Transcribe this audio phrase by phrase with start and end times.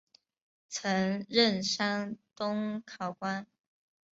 [0.67, 3.45] 曾任山东考官。